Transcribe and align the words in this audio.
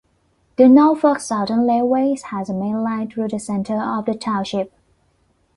The 0.55 0.67
Norfolk 0.67 1.19
Southern 1.19 1.67
Railway 1.67 2.15
has 2.31 2.49
a 2.49 2.55
main 2.55 2.81
line 2.81 3.07
through 3.11 3.27
the 3.27 3.37
center 3.39 3.79
of 3.79 4.05
the 4.05 4.15
township. 4.15 4.73